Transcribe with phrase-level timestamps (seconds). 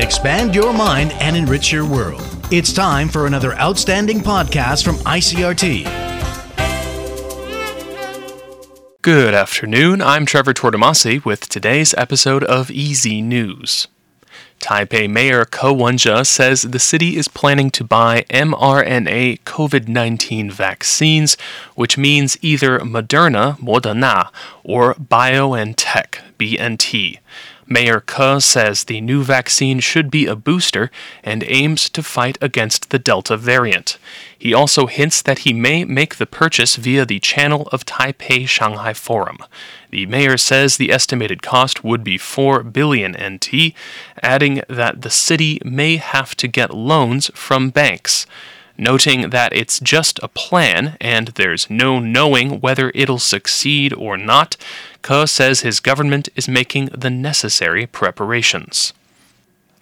[0.00, 2.22] expand your mind, and enrich your world.
[2.50, 5.84] It's time for another outstanding podcast from ICRT.
[9.02, 10.02] Good afternoon.
[10.02, 13.88] I'm Trevor Tortomasi with today's episode of Easy News.
[14.60, 21.38] Taipei Mayor Ko Wen-je says the city is planning to buy mRNA COVID-19 vaccines,
[21.74, 24.28] which means either Moderna, Moderna,
[24.62, 27.20] or BioNTech, BNT.
[27.72, 30.90] Mayor Ke says the new vaccine should be a booster
[31.22, 33.96] and aims to fight against the Delta variant.
[34.36, 38.92] He also hints that he may make the purchase via the channel of Taipei Shanghai
[38.92, 39.38] Forum.
[39.90, 43.72] The mayor says the estimated cost would be 4 billion NT,
[44.20, 48.26] adding that the city may have to get loans from banks
[48.80, 54.56] noting that it's just a plan and there's no knowing whether it'll succeed or not.
[55.02, 58.92] Ke says his government is making the necessary preparations.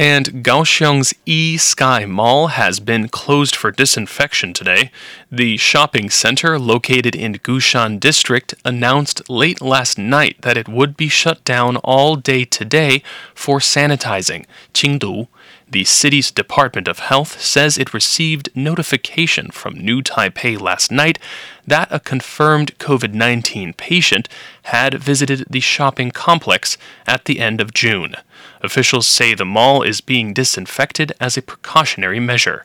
[0.00, 4.92] And Kaohsiung's E Sky Mall has been closed for disinfection today.
[5.30, 11.08] The shopping center, located in Gushan District, announced late last night that it would be
[11.08, 13.02] shut down all day today
[13.34, 14.46] for sanitizing.
[14.72, 15.26] Qingdu
[15.70, 21.18] the city's Department of Health says it received notification from New Taipei last night
[21.66, 24.28] that a confirmed COVID 19 patient
[24.62, 28.14] had visited the shopping complex at the end of June.
[28.62, 32.64] Officials say the mall is being disinfected as a precautionary measure.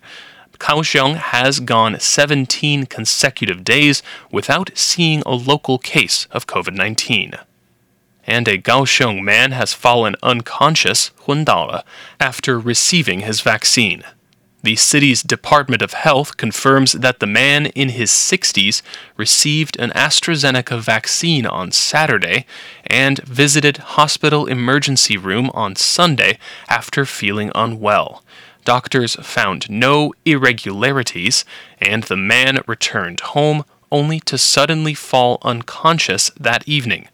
[0.59, 7.34] Kaohsiung has gone 17 consecutive days without seeing a local case of COVID 19
[8.27, 11.84] and a Kaohsiung man has fallen unconscious, 昏倒了,
[12.21, 14.05] after receiving his vaccine.
[14.62, 18.83] The city's Department of Health confirms that the man in his 60s
[19.17, 22.45] received an AstraZeneca vaccine on Saturday
[22.87, 28.25] and visited hospital emergency room on Sunday after feeling unwell.
[28.65, 31.45] Doctors found no irregularities,
[31.81, 37.09] and the man returned home only to suddenly fall unconscious that evening.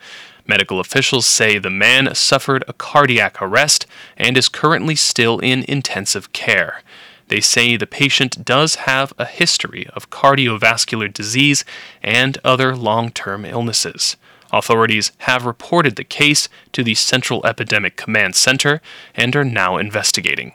[0.50, 3.86] Medical officials say the man suffered a cardiac arrest
[4.18, 6.82] and is currently still in intensive care.
[7.28, 11.64] They say the patient does have a history of cardiovascular disease
[12.02, 14.18] and other long term illnesses.
[14.52, 18.82] Authorities have reported the case to the Central Epidemic Command Center
[19.14, 20.54] and are now investigating.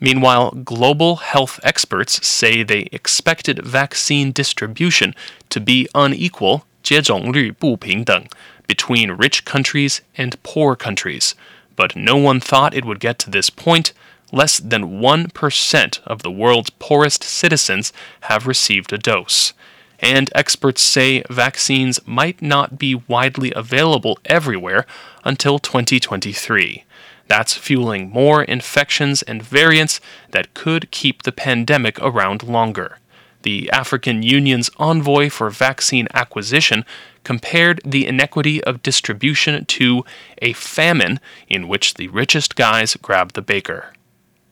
[0.00, 5.14] Meanwhile, global health experts say they expected vaccine distribution
[5.50, 8.23] to be unequal 接种率不平等
[8.67, 11.33] between rich countries and poor countries,
[11.75, 13.93] but no one thought it would get to this point.
[14.31, 19.53] Less than 1% of the world's poorest citizens have received a dose.
[19.99, 24.85] And experts say vaccines might not be widely available everywhere
[25.23, 26.83] until 2023.
[27.27, 29.99] That's fueling more infections and variants
[30.31, 32.99] that could keep the pandemic around longer
[33.43, 36.83] the African Union's envoy for vaccine acquisition,
[37.23, 40.03] compared the inequity of distribution to
[40.41, 43.93] a famine in which the richest guys grab the baker.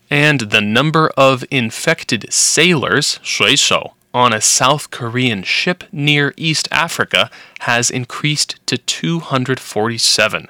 [0.10, 7.30] And the number of infected sailors, 水手, on a South Korean ship near East Africa
[7.62, 10.48] has increased to 247.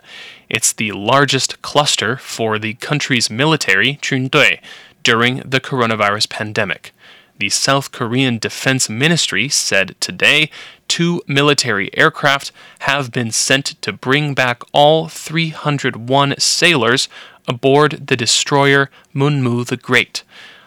[0.50, 4.62] It's the largest cluster for the country's military, 军队,
[5.02, 6.92] during the coronavirus pandemic
[7.41, 10.51] the South Korean Defense Ministry said today
[10.89, 17.09] two military aircraft have been sent to bring back all 301 sailors
[17.49, 20.23] aboard the destroyer Munmu the Great.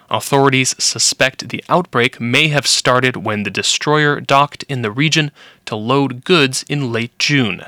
[0.10, 5.32] Authorities suspect the outbreak may have started when the destroyer docked in the region
[5.66, 7.66] to load goods in late June.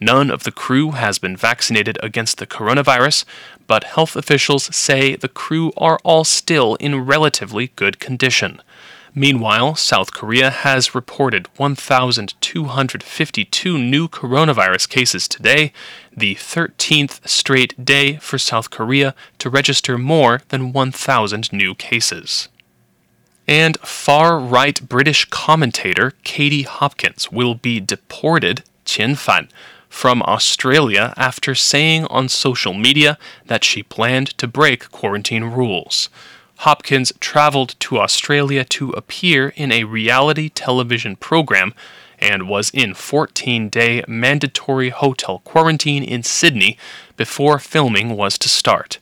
[0.00, 3.26] None of the crew has been vaccinated against the coronavirus,
[3.66, 8.62] but health officials say the crew are all still in relatively good condition.
[9.14, 15.72] Meanwhile, South Korea has reported 1,252 new coronavirus cases today,
[16.16, 22.48] the 13th straight day for South Korea to register more than 1,000 new cases.
[23.48, 29.48] And far right British commentator Katie Hopkins will be deported, 遣返,
[29.88, 36.08] from Australia after saying on social media that she planned to break quarantine rules.
[36.58, 41.72] Hopkins traveled to Australia to appear in a reality television program
[42.18, 46.76] and was in 14 day mandatory hotel quarantine in Sydney
[47.16, 48.98] before filming was to start.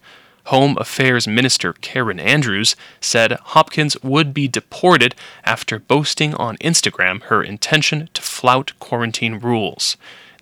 [0.46, 7.42] Home Affairs Minister Karen Andrews said Hopkins would be deported after boasting on Instagram her
[7.42, 9.96] intention to flout quarantine rules.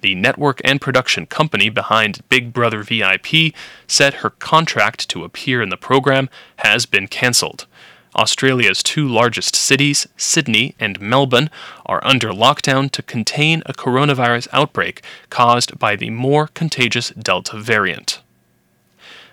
[0.04, 3.54] The network and production company behind Big Brother VIP
[3.86, 7.64] said her contract to appear in the program has been cancelled.
[8.14, 11.48] Australia's two largest cities, Sydney and Melbourne,
[11.86, 18.20] are under lockdown to contain a coronavirus outbreak caused by the more contagious Delta variant.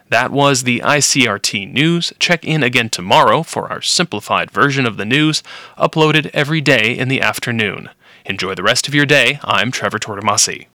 [0.07, 2.13] That was the ICRT news.
[2.17, 5.44] Check in again tomorrow for our simplified version of the news,
[5.77, 7.89] uploaded every day in the afternoon.
[8.25, 9.39] Enjoy the rest of your day.
[9.44, 10.68] I'm Trevor Tortomasi.